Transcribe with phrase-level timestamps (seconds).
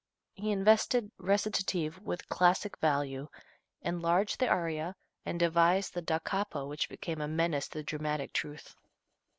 [0.33, 3.27] He invested recitative with classic value,
[3.83, 4.95] enlarged the aria,
[5.27, 8.75] and devised the da capo which became a menace to dramatic truth.